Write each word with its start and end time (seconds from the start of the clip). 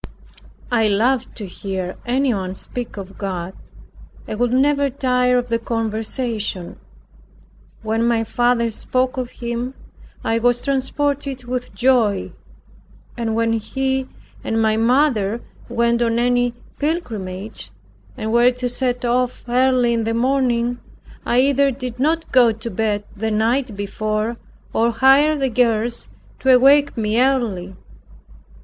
I 0.71 0.87
loved 0.87 1.35
to 1.37 1.45
hear 1.45 1.95
anyone 2.07 2.55
speak 2.55 2.97
of 2.97 3.19
God, 3.19 3.53
and 4.27 4.39
would 4.39 4.51
never 4.51 4.89
tire 4.89 5.37
of 5.37 5.49
the 5.49 5.59
conversation. 5.59 6.79
When 7.83 8.07
my 8.07 8.23
father 8.23 8.71
spoke 8.71 9.17
of 9.17 9.29
Him, 9.29 9.75
I 10.23 10.39
was 10.39 10.59
transported 10.59 11.43
with 11.43 11.75
joy; 11.75 12.31
and 13.15 13.35
when 13.35 13.53
he 13.53 14.09
and 14.43 14.59
my 14.59 14.75
mother 14.75 15.43
went 15.69 16.01
on 16.01 16.17
any 16.17 16.55
pilgrimage, 16.79 17.69
and 18.17 18.33
were 18.33 18.49
to 18.49 18.67
set 18.69 19.05
off 19.05 19.43
early 19.47 19.93
in 19.93 20.03
the 20.05 20.15
morning, 20.15 20.79
I 21.27 21.41
either 21.41 21.69
did 21.69 21.99
not 21.99 22.31
go 22.31 22.51
to 22.51 22.71
bed 22.71 23.03
the 23.15 23.29
night 23.29 23.75
before, 23.75 24.37
or 24.73 24.89
hired 24.93 25.41
the 25.41 25.49
girls 25.49 26.09
to 26.39 26.55
awake 26.55 26.97
me 26.97 27.21
early. 27.21 27.75